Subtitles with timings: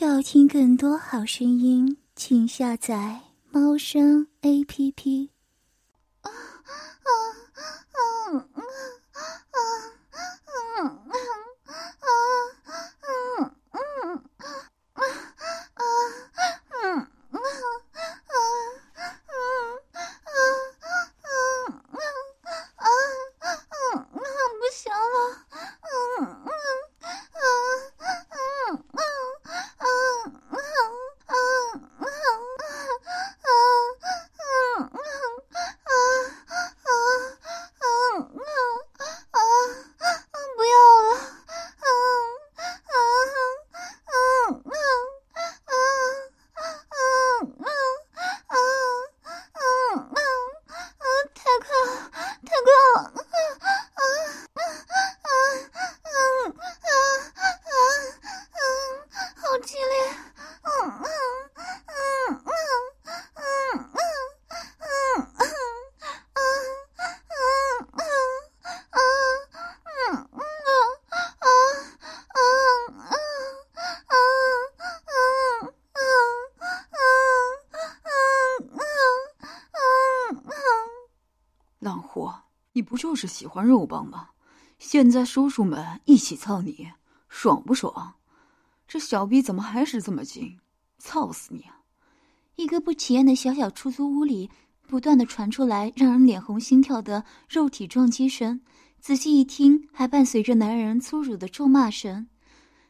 [0.00, 5.30] 要听更多好声音，请下载猫声 A P P。
[81.78, 84.30] 浪货，你不就是喜欢肉棒吗？
[84.78, 86.92] 现在叔叔们一起操你，
[87.28, 88.14] 爽不爽？
[88.86, 90.58] 这小逼怎么还是这么精？
[90.98, 91.62] 操死你！
[91.62, 91.76] 啊
[92.56, 94.50] 一个不起眼的小小出租屋里，
[94.88, 98.60] 不断的传出来让人脸红心跳的肉体撞击声。
[99.00, 102.26] 仔细一听，还伴随着男人粗鲁的咒骂声。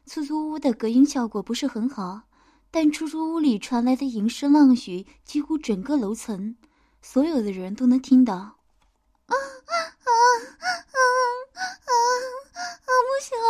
[0.06, 2.22] 出租屋的隔音效果不是很好，
[2.70, 6.56] 但出租屋里传来的淫声浪语，几乎整个楼层
[7.02, 8.57] 所有的人都能听到。
[10.08, 10.12] 啊
[10.62, 10.98] 啊
[11.84, 11.90] 啊
[12.86, 13.46] 啊，不行了，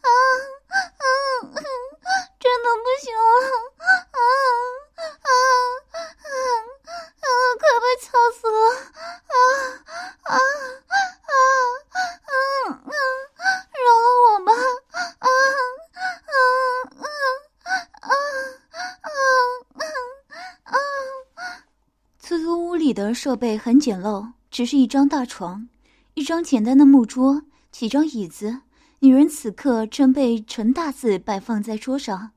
[0.00, 1.06] 啊啊
[1.54, 1.60] 啊，
[2.40, 3.20] 真的不行了，
[3.78, 4.20] 啊啊
[5.22, 5.28] 啊
[7.20, 7.26] 啊，
[7.60, 8.56] 快被吵死了，
[9.28, 9.34] 啊
[10.22, 11.32] 啊啊
[12.24, 12.32] 啊
[12.72, 12.92] 啊，
[13.84, 14.50] 饶了我吧，
[15.18, 15.28] 啊啊
[16.26, 16.32] 啊
[18.00, 18.08] 啊啊
[19.02, 20.76] 啊啊。
[22.20, 25.68] 出租屋里的设备很简陋，只是一张大床。
[26.24, 28.62] 一张简单的木桌，几张椅子。
[29.00, 32.30] 女人此刻正被陈大字摆放在桌上，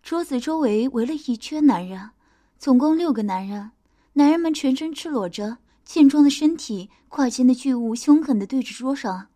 [0.00, 2.10] 桌子周围围了一圈男人，
[2.56, 3.72] 总共六个男人。
[4.12, 9.26] 男人们全身赤裸着，健壮的身体，胯间的巨物凶狠的对着桌上。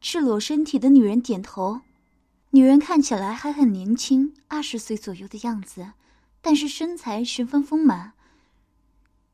[0.00, 1.82] 赤裸身体的女人点头，
[2.50, 5.92] 女人看起来还很年轻，二十岁左右的样子，
[6.40, 8.14] 但是身材十分丰满。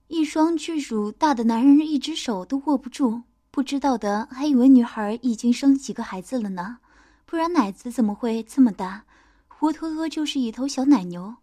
[0.08, 3.22] 一双巨乳大的男人一只手都握不住，
[3.52, 6.78] 不知道的还以为女孩已经生几个孩子了呢，
[7.26, 9.04] 不然奶子怎么会这么大？
[9.46, 11.34] 活脱脱就是一头小奶牛！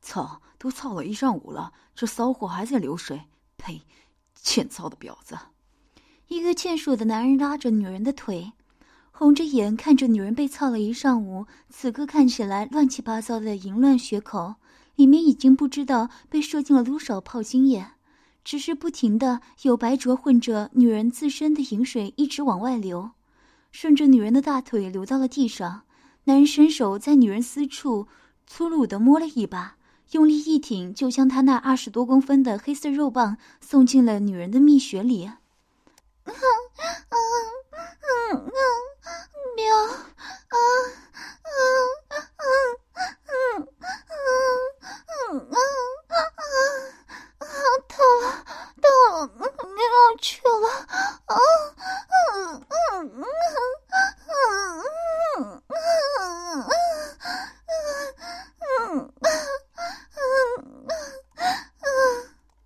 [0.00, 3.24] 操，都操了一上午了，这骚货还在流水！
[3.58, 3.82] 呸，
[4.34, 5.38] 欠操的婊子！
[6.28, 8.54] 一个欠数的男人拉着女人的腿，
[9.12, 14.54] 红着眼看着女人被操了一上午，此刻看起来乱七八糟的淫乱血口，
[14.96, 17.90] 里面已经不知道被射进了多少炮精液。
[18.44, 23.12] 只是不停的有白浊混着女人自身的饮水一直往外流，
[23.72, 25.82] 顺着女人的大腿流到了地上。
[26.24, 28.06] 男人伸手在女人私处
[28.46, 29.76] 粗鲁的摸了一把，
[30.12, 35.40] 用力一挺，就将他那二十多公分的黑色肉棒送进了女人的蜜穴里啊
[36.24, 36.34] 啊啊
[37.10, 37.18] 啊啊！
[47.38, 47.46] 啊，
[47.88, 48.44] 到了，
[48.80, 49.26] 到了，
[49.74, 50.68] 你要去了
[51.26, 51.36] 啊！
[52.32, 52.56] 嗯
[52.94, 54.40] 嗯嗯嗯
[55.36, 55.82] 嗯嗯
[58.62, 59.12] 嗯
[60.16, 61.92] 嗯嗯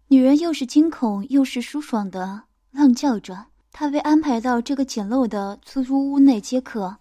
[0.06, 3.46] 女人又是惊恐又是舒爽的浪叫着。
[3.72, 6.96] 她被安排到这个简陋的出租屋内接客，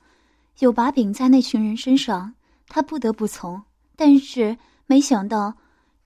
[0.57, 2.34] 有把柄在那群人身上，
[2.67, 3.62] 她不得不从。
[3.96, 5.53] 但是没想到。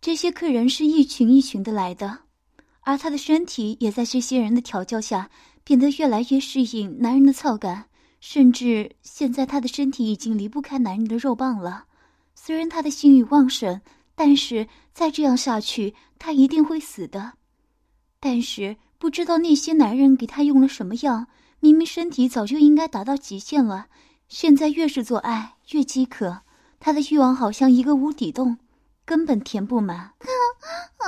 [0.02, 2.18] 这些客人是一群一群的来的，
[2.82, 5.30] 而他的身体也在这些人的调教下
[5.64, 7.86] 变得越来越适应男人的操感，
[8.20, 11.86] 甚至现在他的身体已经离不开男人的肉棒了。
[12.34, 13.82] 虽然他的性欲旺盛，
[14.16, 17.34] 但是再这样下去，他一定会死的。
[18.20, 21.28] 但是不知道那些男人给他用了什么药，
[21.60, 23.88] 明明身体早就应该达到极限了，
[24.28, 26.42] 现在越是做爱越饥渴，
[26.80, 28.58] 他的欲望好像一个无底洞。
[29.04, 29.98] 根本填不满。
[29.98, 30.14] 啊
[30.98, 31.08] 啊啊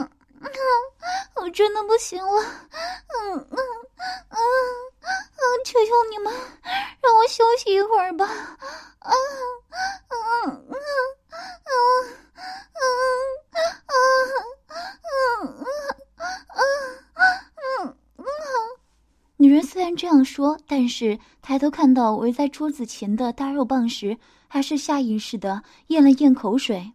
[0.00, 0.10] 啊！
[1.36, 3.58] 我真的不行了，嗯嗯嗯
[4.30, 4.36] 嗯，
[5.64, 6.32] 求求你们，
[7.00, 9.14] 让我休息一会儿吧，啊嗯
[10.08, 11.76] 嗯嗯嗯
[12.74, 12.86] 嗯
[13.88, 15.66] 嗯
[16.54, 16.66] 嗯
[17.84, 18.26] 嗯嗯。
[19.36, 24.16] 女人虽然这样说，但是抬头看到围在桌子前的大肉棒时，
[24.48, 26.92] 还是下意识的咽了咽口水。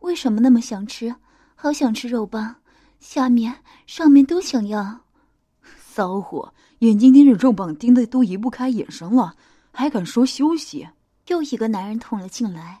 [0.00, 1.14] 为什么那么想吃？
[1.54, 2.56] 好想吃肉棒。
[3.04, 3.54] 下面、
[3.86, 5.00] 上面都想要。
[5.86, 9.36] 骚货，眼睛盯着肉棒盯得都移不开眼神了，
[9.70, 10.88] 还敢说休息？
[11.28, 12.80] 又一个男人捅了进来。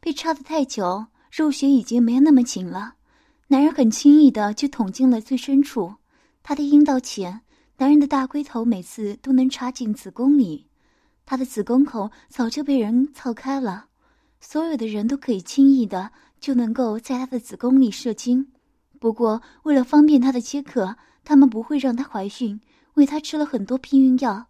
[0.00, 2.94] 被插得太久，肉血已经没有那么紧了。
[3.48, 5.96] 男人很轻易的就捅进了最深处，
[6.42, 7.42] 他的阴道前。
[7.76, 10.66] 男人的大龟头每次都能插进子宫里，
[11.26, 13.84] 他的子宫口早就被人操开了，
[14.40, 18.50] 所有的人都可以轻易的就能够在他的子宫里射精。
[19.00, 22.60] 不过为了方便他的接客，他们不会让她怀孕，
[22.94, 24.46] 为她吃了很多避孕药，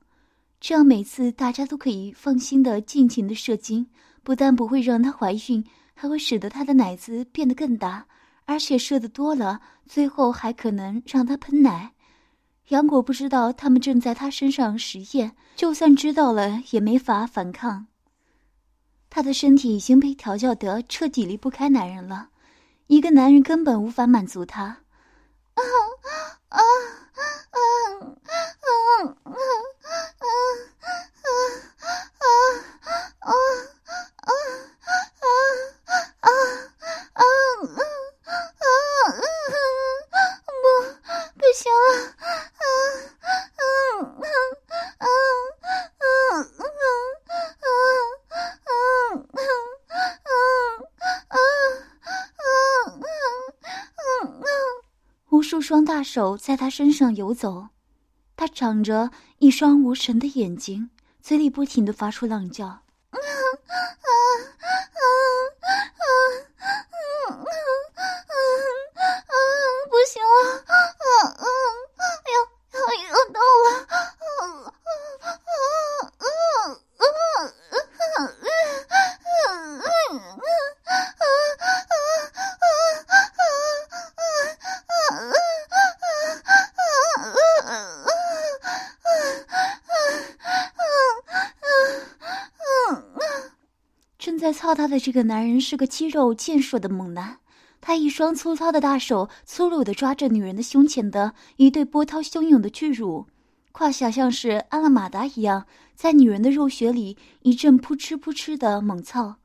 [0.61, 3.87] 这样每次大家都可以放心的尽情的射精，
[4.23, 5.64] 不但不会让她怀孕，
[5.94, 8.05] 还会使得她的奶子变得更大，
[8.44, 11.93] 而且射的多了，最后还可能让她喷奶。
[12.69, 17.87] 杨果不知道他们正在他身上实验，就算知道了也没法反抗。
[19.08, 22.31] 他的身体已经被调教得彻底离不开男人了，
[22.91, 24.65] 一个男人根本无法满足她。
[24.65, 25.63] 啊啊
[26.49, 26.59] 啊啊
[27.53, 27.63] 啊啊
[28.21, 32.43] 啊啊啊啊啊啊
[33.13, 33.31] 啊啊！
[37.53, 37.67] 不，
[40.47, 40.60] 不
[55.70, 57.69] 双大手在他身上游走，
[58.34, 60.90] 他长着一双无神的眼睛，
[61.22, 62.81] 嘴里不停的发出浪叫。
[94.52, 97.38] 操他的这个男人是个肌肉健硕的猛男，
[97.81, 103.26] 他一双粗糙的大手粗鲁地抓着女人的胸前的一对波涛汹涌的巨乳，
[103.73, 109.37] 胯下像是安了马达一样，在女人的肉穴里一阵扑哧扑哧的猛操，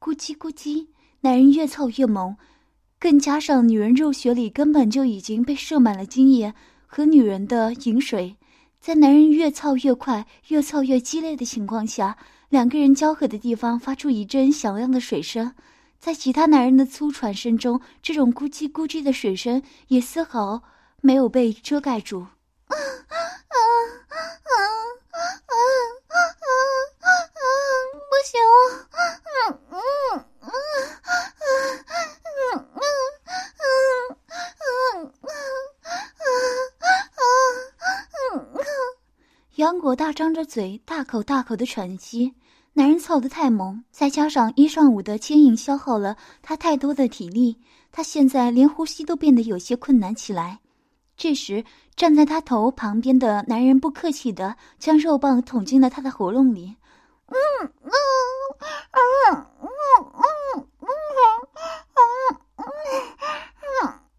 [0.00, 0.86] 咕叽咕叽，
[1.20, 2.36] 男人越操越猛，
[2.98, 6.54] 更加上女人肉穴里根本就已经被射满了精液
[6.86, 8.36] 和女人的饮水，
[8.80, 12.16] 在男人越操越快，越操越激烈的情况下，
[12.48, 15.52] 两个人交合的地方发出一阵响亮的水声，
[15.98, 20.62] 在其他男人的粗喘声中，这种咕叽咕叽的水声也丝毫
[21.00, 22.26] 没有被遮盖住。
[22.68, 22.74] 不
[28.24, 28.40] 行。
[39.56, 42.34] 杨果大张着嘴，大口大口的喘息。
[42.74, 47.58] 男人操得太猛，再加上一上午的牵引消耗了他太多的体力，
[47.90, 50.58] 他现在连呼吸都变得有些困难起来。
[51.16, 51.64] 这时，
[51.96, 56.76] 站在他头旁边的男人不客气的将肉棒捅进了他的喉咙里。
[57.28, 57.36] 嗯
[57.82, 57.90] 嗯
[58.92, 59.00] 嗯
[59.32, 59.72] 嗯嗯
[60.52, 60.88] 嗯嗯
[62.56, 62.68] 嗯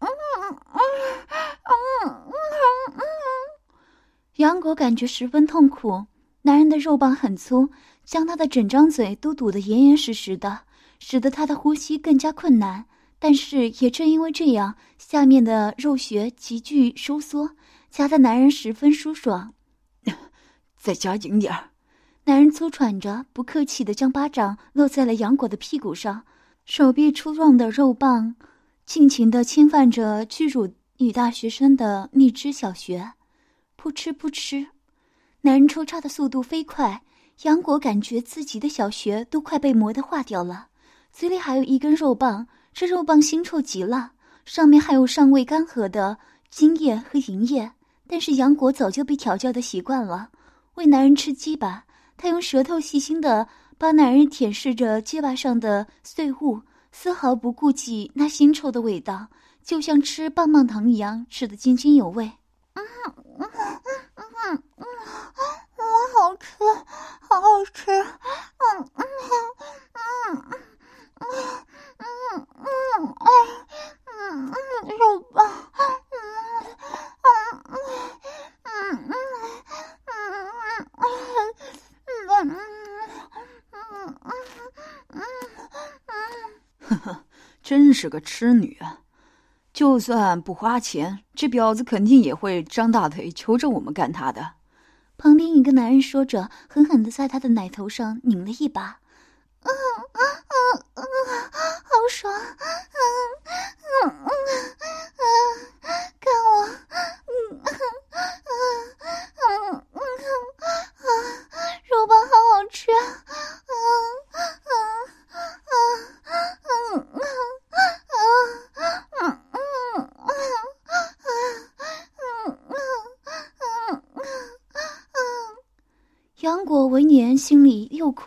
[0.00, 0.58] 嗯嗯
[2.26, 2.27] 嗯。
[4.38, 6.06] 杨果感觉十分痛苦，
[6.42, 7.70] 男人的肉棒很粗。
[8.04, 10.60] 将他的整张嘴都堵得严严实实的，
[11.00, 12.86] 使得他的呼吸更加困难。
[13.18, 17.50] 但是也正因为这样，下面的肉穴急剧收缩，
[17.90, 19.54] 夹得男人十分舒爽。
[20.80, 21.70] 再加紧点儿！
[22.24, 26.22] 男人粗喘着，不客气的将巴掌落在了杨果的屁股上，
[26.64, 28.36] 手臂粗壮的肉棒
[28.86, 33.12] 尽情的侵犯着巨乳女大学生的蜜汁小穴，
[33.80, 34.66] 扑哧扑哧，
[35.42, 37.00] 男人抽插的速度飞快。
[37.44, 40.66] 杨果感觉自己的小穴都快被磨得化掉了，
[41.12, 44.10] 嘴里还有一根肉棒，这肉棒腥臭极了，
[44.44, 46.18] 上面还有尚未干涸的
[46.50, 47.70] 精液和银液。
[48.08, 50.30] 但是杨果早就被调教的习惯了，
[50.74, 51.84] 为男人吃鸡巴，
[52.16, 53.46] 他用舌头细心的
[53.78, 59.28] 把男人舔舐着鸡巴上的碎物，丝毫不顾及那腥臭的味道，
[59.62, 62.28] 就像吃棒棒糖一样，吃得津津有味。
[62.74, 62.82] 嗯
[63.38, 63.48] 嗯
[64.16, 64.82] 嗯嗯嗯，
[65.76, 65.82] 我
[66.20, 66.48] 好吃，
[67.28, 69.04] 好好吃，嗯嗯
[69.92, 70.02] 嗯
[71.18, 73.16] 嗯嗯嗯嗯嗯
[74.06, 74.52] 嗯，
[74.98, 75.36] 好吧，
[77.22, 77.72] 嗯嗯
[78.64, 80.34] 嗯嗯嗯
[80.66, 80.96] 嗯
[82.26, 82.56] 嗯嗯
[83.72, 84.32] 嗯嗯
[85.08, 85.16] 嗯，
[86.80, 87.24] 呵呵，
[87.62, 88.98] 真是个痴女啊。
[89.78, 94.54] 就算不花钱，这婊子肯定也会张大腿求着我们干他的。
[95.16, 98.98] 旁边一个男人说着，狠狠的在他的奶头上拧了一把。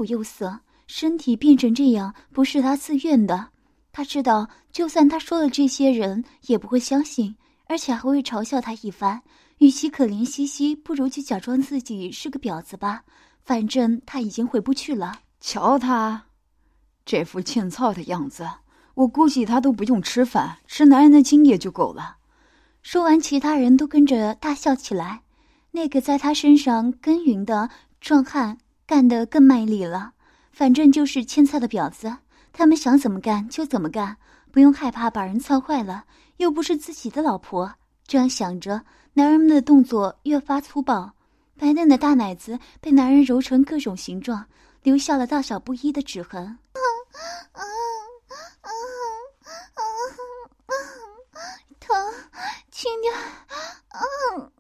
[0.02, 0.60] 苦又涩。
[0.88, 3.50] 身体变成这样不是他自愿的，
[3.94, 7.36] 他知道，就算他说了这些，人也不会相信，
[7.68, 9.22] 而且还会嘲笑他一番。
[9.60, 13.04] 与其可怜兮兮，不如就假装自己是个婊子吧，
[13.46, 15.22] 反正他已经回不去了。
[15.40, 16.24] 瞧他
[17.06, 18.50] 这副欠操的样子，
[18.96, 22.18] 我估计他都不用吃饭，吃男人的精液就够了。
[22.82, 25.22] 说完，其他人都跟着大笑起来。
[25.70, 27.70] 那个在他身上耕耘的
[28.02, 28.58] 壮汉
[28.92, 30.12] 干得更卖力了。
[30.52, 32.14] 反正就是欠操的婊子，
[32.52, 34.18] 他们想怎么干就怎么干，
[34.52, 36.04] 不用害怕把人操坏了，
[36.36, 37.74] 又不是自己的老婆。
[38.06, 38.84] 这样想着，
[39.14, 41.14] 男人们的动作越发粗暴，
[41.58, 44.46] 白嫩的大奶子被男人揉成各种形状，
[44.84, 46.58] 留下了大小不一的指痕。
[51.80, 52.14] 疼，
[52.70, 53.14] 轻点。
[53.94, 54.52] 杨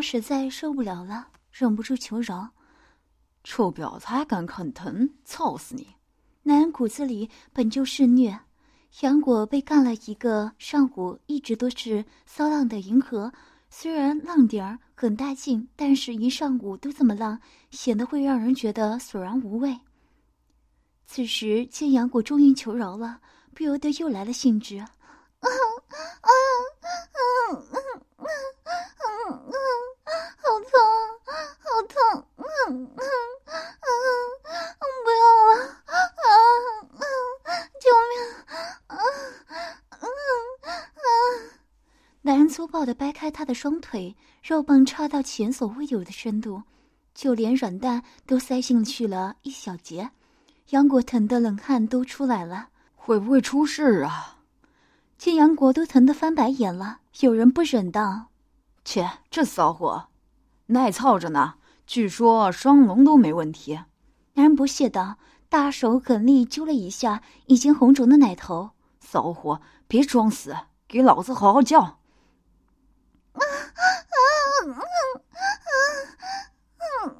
[0.00, 1.28] 果实在受不了了。
[1.52, 2.48] 忍不住求饶
[3.44, 5.88] ：“臭婊子还敢啃疼，操死你！”
[6.44, 8.40] 男人骨子里本就是虐。
[9.00, 13.30] 杨果被干了一个上午，一直都是骚浪的银河。
[13.68, 17.38] 虽然浪点儿很带劲，但是一上午都这么浪，
[17.70, 19.80] 显得会让人觉得索然无味。
[21.06, 23.20] 此时见杨果终于求饶了，
[23.54, 24.78] 不由得又来了兴致。
[24.78, 24.88] 啊！
[30.70, 32.24] 好痛，好痛！
[32.36, 35.50] 嗯嗯嗯，不要了！
[35.86, 37.02] 啊啊！
[37.80, 38.12] 救命！
[38.86, 38.96] 啊
[39.48, 39.54] 啊
[39.96, 40.04] 啊！
[42.22, 46.62] 男人粗暴的掰开她的双腿，肉棒插到前所未有的深度，
[47.14, 50.10] 就连软蛋都塞进去了一小截。
[50.68, 54.36] 杨果疼得冷汗都出来了，会不会出事啊？
[55.18, 58.26] 见杨国都疼得翻白眼了，有人不忍道
[58.84, 60.09] ：“切，这骚货，
[60.70, 61.54] 耐操着呢。
[61.86, 63.80] 据说双龙都没问题。”
[64.34, 68.70] 男人不屑道，大手狠力揪了一下已经红肿的奶头。
[69.00, 71.96] “骚货，别装死，给老子好好叫！”啊
[73.34, 73.42] 啊
[74.14, 74.78] 啊啊
[77.06, 77.16] 啊！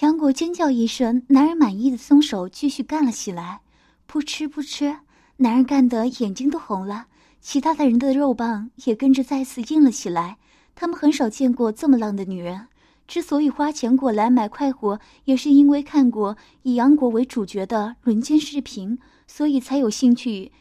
[0.00, 3.60] 杨果尖叫一声，男人满意的松手，继续干了起来。
[4.06, 4.98] 扑哧扑哧。
[5.38, 7.06] 男人干得眼睛都红了，
[7.40, 10.38] 其他的人的肉棒也跟着再次硬了起来。
[10.80, 12.68] 他们很少见过这么浪的女人，
[13.08, 20.52] 之所以花钱过来买快活，也是因为看过以杨国为主角的轮奸视频，所以才有兴趣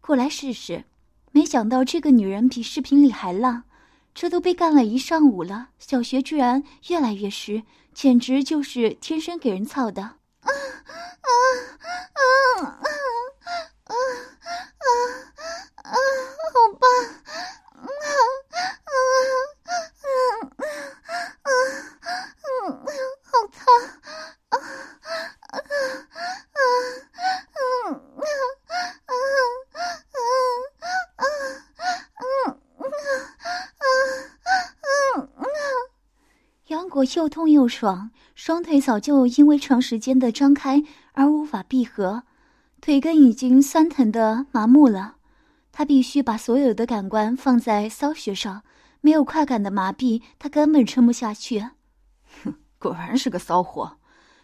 [0.00, 0.84] 过来试试。
[1.32, 3.64] 没想到这个女人比视频里还浪，
[4.14, 10.02] 这都被干了一上午了，小穴居然越来越湿，简直就是天生给人操的！
[10.02, 11.28] 啊啊啊
[12.56, 12.80] 啊！
[13.84, 13.92] 啊啊
[15.82, 15.92] 啊！
[37.18, 42.22] 又痛又爽，双腿早就因为长时间的张开而无法闭合。
[42.80, 45.16] 腿根已经酸疼的麻木了，
[45.70, 48.62] 他必须把所有的感官放在骚穴上，
[49.00, 51.60] 没有快感的麻痹，他根本撑不下去。
[52.42, 53.98] 哼，果然是个骚货。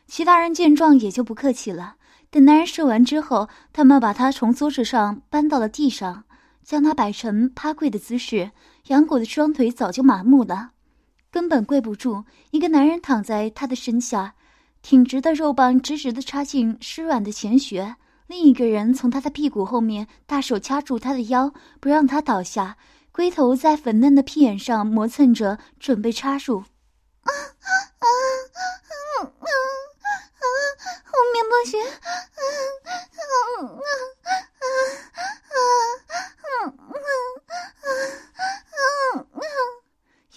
[0.06, 1.96] 其他人见状也就不客气了。
[2.30, 6.25] 等男人射完之后，他们把他从桌子上搬到了地上，
[6.62, 8.52] 将他摆成趴跪的姿势。
[8.87, 10.70] 杨果的双腿早就麻木了，
[11.30, 12.25] 根本跪不住。
[12.50, 14.35] 一个男人躺在他的身下，
[14.82, 17.97] 挺直的肉棒直直的插进湿软的前穴。
[18.26, 22.76] 另一个人从他的屁股后面大手掐住他的腰，不让他倒下，
[23.11, 26.58] 龟头在粉嫩的屁眼上磨蹭着，准备插入。
[26.58, 27.68] 啊啊
[27.99, 28.06] 啊
[29.20, 29.32] 啊！
[31.04, 31.80] 后面不行！
[31.85, 32.40] 啊啊
[32.85, 34.30] 啊啊啊
[34.61, 34.76] 啊
[35.50, 36.73] 啊
[39.18, 39.49] 啊！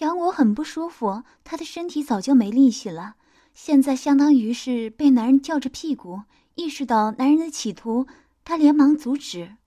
[0.02, 3.18] 杨果很不舒服，他的身体早就没力气了。
[3.54, 6.22] 现在相当于是被男人吊着屁股，
[6.56, 8.08] 意识到男人的企图，
[8.44, 9.58] 他连忙阻止。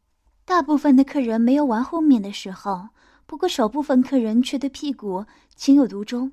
[0.44, 2.88] 大部分的客人没有玩后面的时候，
[3.26, 5.24] 不过少部分客人却对屁股
[5.54, 6.32] 情有独钟。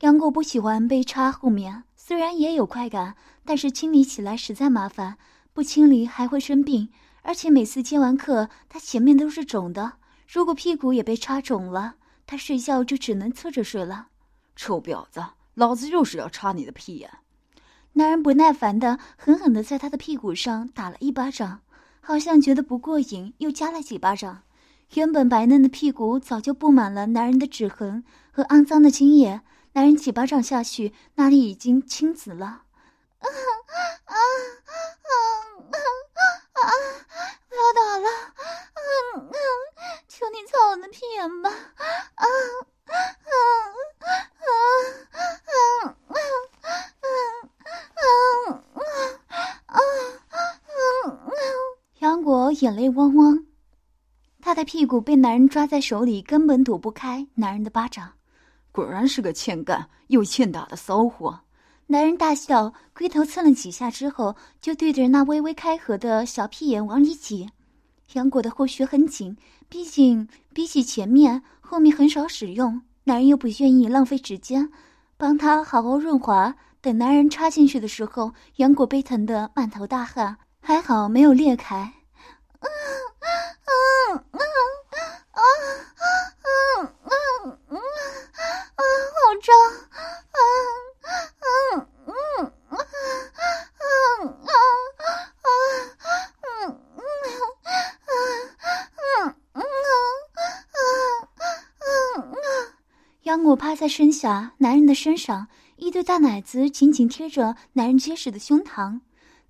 [0.00, 5.18] 杨果不喜欢被插后面，虽然也有快感，但是清理起来实在麻烦，
[5.52, 6.88] 不清理还会生病。
[7.20, 9.92] 而且每次接完客，他前面都是肿的，
[10.26, 14.08] 如果屁股也被插肿了，他睡觉就只能侧着睡了。
[14.54, 15.24] 臭婊子，
[15.54, 17.10] 老子就是要插你的屁眼！
[17.94, 21.62] 男人不耐烦的狠狠的在他的屁股上打了一巴掌。
[22.04, 24.42] 好像觉得不过瘾，又加了几巴掌。
[24.94, 28.02] 原本白嫩的屁股早就布满了男人的指痕
[28.32, 29.42] 和肮脏的精液。
[29.74, 32.46] 男人几巴掌下去，那里已经青紫了。
[32.46, 33.30] 啊啊
[34.04, 34.18] 啊啊
[36.54, 36.68] 啊！
[37.52, 38.08] 不要打了！
[38.72, 39.36] 嗯嗯，
[40.08, 41.50] 求你操我的屁眼吧！
[41.50, 42.24] 啊啊
[42.86, 42.94] 啊
[43.28, 43.36] 啊
[44.40, 44.48] 啊
[45.12, 47.20] 啊啊啊啊
[49.66, 49.76] 啊！
[51.98, 53.44] 杨果眼泪汪汪，
[54.40, 58.14] 他的屁股被男人抓在手里，根本躲不开男人的巴掌。
[58.72, 61.38] 果然是个欠干又欠打的骚货。
[61.92, 67.50] 男人大笑，龟头蹭了几下之后，就对着那微微开合的小屁眼往里挤。
[68.14, 69.36] 杨果的后穴很紧，
[69.68, 72.80] 毕竟比起前面，后面很少使用。
[73.04, 74.72] 男人又不愿意浪费时间，
[75.18, 76.54] 帮他好好润滑。
[76.80, 80.38] 等男人插进去的时候，杨果被疼得满头大汗。
[80.62, 81.92] 还好没有裂开，
[82.60, 82.68] 嗯
[83.20, 84.40] 嗯嗯
[85.32, 85.42] 啊
[85.92, 86.04] 啊
[86.40, 86.48] 啊
[87.04, 87.12] 啊
[87.68, 87.76] 啊！
[88.78, 89.54] 好胀，
[89.90, 90.00] 啊
[91.42, 91.46] 啊
[92.06, 92.14] 嗯嗯
[92.68, 93.84] 啊啊
[94.42, 94.50] 啊
[95.42, 95.48] 啊
[96.42, 97.00] 嗯嗯
[98.06, 98.14] 啊
[98.96, 100.76] 嗯嗯啊
[101.80, 102.72] 嗯
[103.22, 109.00] 杨果趴在身下，男人的身上，一对大奶子紧紧贴着男人结实的胸膛。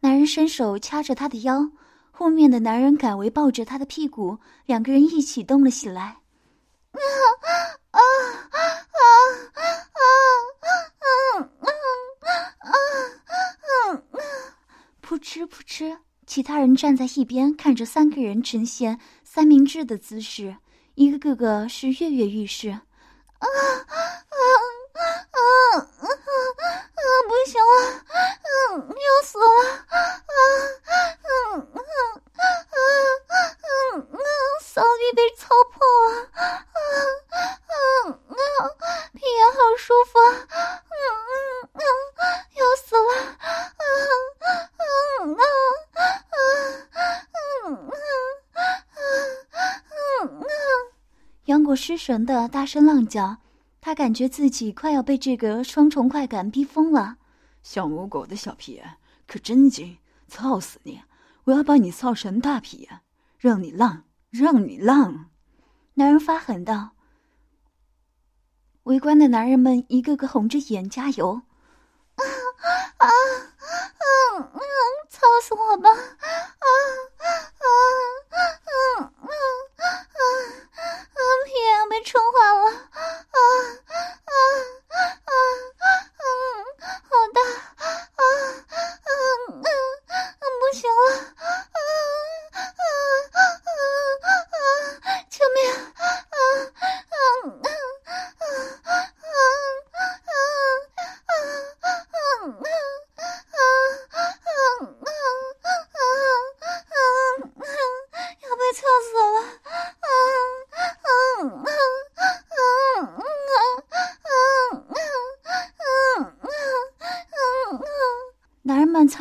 [0.00, 1.70] 男人伸手掐着她的腰，
[2.10, 6.18] 后面的男人改为抱着她的屁股，两个人一起动了起来。
[6.92, 7.00] 啊
[7.90, 9.00] 啊啊啊
[9.92, 10.00] 啊
[11.60, 11.68] 啊
[12.64, 12.70] 啊
[13.90, 14.02] 啊！
[15.00, 20.56] 扑哧扑哧，其他人站在一边看着三个人呈现三明治的姿势，
[20.94, 22.70] 一个个个是跃跃欲试。
[22.70, 22.78] 啊
[23.40, 23.46] 啊
[23.88, 24.36] 啊
[24.92, 25.38] 啊啊
[25.78, 25.84] 啊！
[27.28, 27.72] 不行了，
[28.70, 28.94] 嗯，要
[29.24, 29.44] 死了。
[29.88, 30.38] 啊啊
[31.22, 31.34] 啊
[31.74, 31.80] 啊
[33.28, 33.36] 啊
[52.04, 53.36] 神的大声浪叫，
[53.80, 57.18] 他感觉自己快要被这个双重快感逼疯了。
[57.62, 61.00] 小母狗的小屁眼可真精，操死你！
[61.44, 63.02] 我要把你操成大屁眼，
[63.38, 65.26] 让你浪，让你浪！
[65.94, 66.90] 男人发狠道。
[68.82, 71.42] 围观的男人们一个个红着眼加油。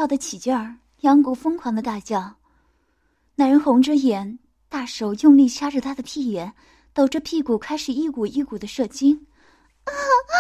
[0.02, 2.34] 叫得起劲儿，杨谷疯狂的大叫。
[3.36, 6.52] 男人红着眼，大手用力掐着他的屁眼，
[6.92, 9.28] 抖着屁股开始一股一股的射精。
[9.84, 10.34] 啊啊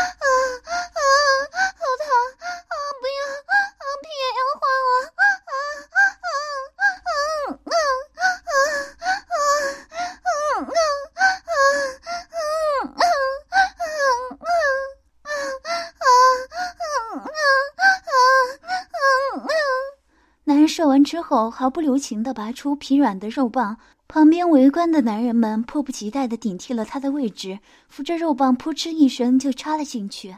[21.32, 23.78] 后，毫不留情地拔出疲软的肉棒。
[24.10, 30.32] 旁边围观的男人们迫不及待地顶替了他的位置，扶着肉棒，扑哧一声就插了进去。
[30.32, 30.38] 啊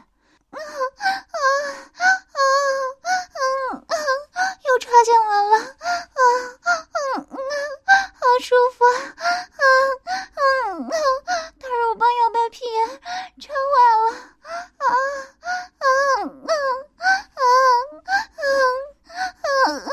[0.54, 1.34] 啊啊
[2.30, 2.38] 啊
[3.74, 3.94] 啊！
[4.68, 5.58] 又插进来了！
[5.58, 6.22] 啊
[6.62, 6.70] 啊
[7.18, 7.26] 啊！
[8.14, 8.84] 好舒服！
[9.16, 9.66] 啊啊
[10.38, 10.86] 啊！
[11.58, 12.78] 大肉棒要把屁眼
[13.40, 14.06] 插坏了！
[14.44, 14.46] 啊
[14.78, 14.86] 啊
[15.42, 16.54] 啊啊
[17.34, 17.42] 啊
[19.10, 19.90] 啊啊！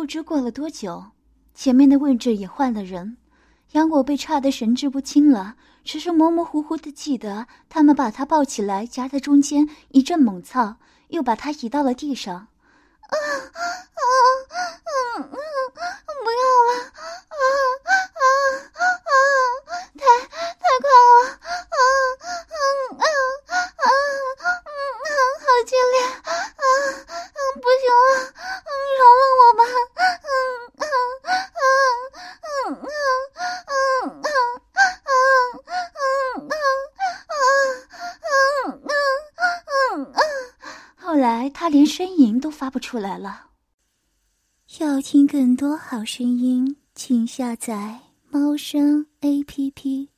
[0.00, 1.10] 不知过了多久，
[1.54, 3.18] 前面的位置也换了人。
[3.72, 10.76] 杨果被差得神志不清了，只是模模糊糊的记得他们把他抱起来夹在中间，一阵猛操，
[11.08, 12.34] 又把他移到了地上。
[12.34, 13.14] 啊
[13.52, 13.60] 啊！
[42.60, 43.52] 发不出来了。
[44.80, 50.09] 要听更多好声音，请下载猫声 A P P。